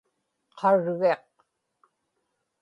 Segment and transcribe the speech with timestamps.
[0.57, 1.27] qargiq